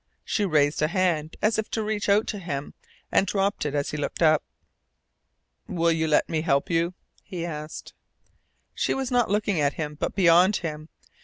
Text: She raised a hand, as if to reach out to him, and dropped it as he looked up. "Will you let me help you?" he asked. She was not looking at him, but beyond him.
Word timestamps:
She 0.25 0.45
raised 0.45 0.81
a 0.81 0.87
hand, 0.87 1.37
as 1.43 1.59
if 1.59 1.69
to 1.69 1.83
reach 1.83 2.09
out 2.09 2.25
to 2.29 2.39
him, 2.39 2.73
and 3.11 3.27
dropped 3.27 3.67
it 3.67 3.75
as 3.75 3.91
he 3.91 3.97
looked 3.97 4.23
up. 4.23 4.41
"Will 5.67 5.91
you 5.91 6.07
let 6.07 6.27
me 6.27 6.41
help 6.41 6.71
you?" 6.71 6.95
he 7.21 7.45
asked. 7.45 7.93
She 8.73 8.95
was 8.95 9.11
not 9.11 9.29
looking 9.29 9.61
at 9.61 9.73
him, 9.73 9.93
but 9.93 10.15
beyond 10.15 10.55
him. 10.55 10.89